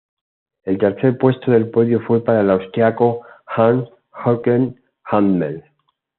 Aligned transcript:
El 0.63 0.79
tercer 0.79 1.15
puesto 1.19 1.51
del 1.51 1.69
podio 1.69 2.01
fue 2.01 2.23
para 2.23 2.41
el 2.41 2.49
austríaco 2.49 3.21
Hans-Jürgen 3.55 4.81
Hummel. 5.11 5.63